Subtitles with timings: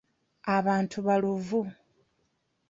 [0.57, 1.61] Abantu baluvu.